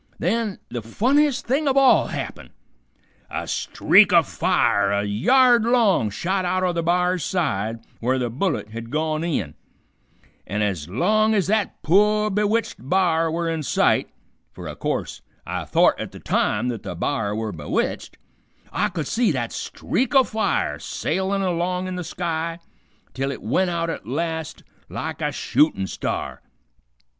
Then 0.17 0.57
the 0.69 0.81
funniest 0.81 1.45
thing 1.45 1.67
of 1.67 1.77
all 1.77 2.07
happened. 2.07 2.49
A 3.29 3.47
streak 3.47 4.11
o' 4.11 4.23
fire 4.23 4.91
a 4.91 5.03
yard 5.03 5.63
long 5.63 6.09
shot 6.09 6.43
out 6.43 6.63
o' 6.63 6.73
the 6.73 6.81
b'ar's 6.81 7.23
side 7.23 7.81
where 7.99 8.17
the 8.17 8.31
bullet 8.31 8.69
had 8.69 8.89
gone 8.89 9.23
in, 9.23 9.53
an' 10.47 10.63
ez 10.63 10.89
long 10.89 11.35
ez 11.35 11.45
that 11.45 11.83
poor 11.83 12.31
bewitched 12.31 12.79
b'ar 12.89 13.29
were 13.29 13.47
in 13.47 13.61
sight 13.61 14.09
fer 14.51 14.67
o' 14.67 14.75
course 14.75 15.21
I 15.45 15.65
thort 15.65 15.99
at 15.99 16.11
the 16.13 16.19
time 16.19 16.67
th't 16.67 16.81
the 16.81 16.95
b'ar 16.95 17.35
were 17.35 17.51
bewitched 17.51 18.17
I 18.73 18.89
could 18.89 19.05
see 19.05 19.31
that 19.33 19.51
streak 19.51 20.15
o' 20.15 20.23
fire 20.23 20.79
sailin' 20.79 21.43
along 21.43 21.85
in 21.85 21.95
the 21.95 22.03
sky 22.03 22.57
till 23.13 23.29
it 23.31 23.43
went 23.43 23.69
out 23.69 23.91
at 23.91 24.07
last 24.07 24.63
like 24.89 25.21
a 25.21 25.31
shootin' 25.31 25.85
star. 25.85 26.41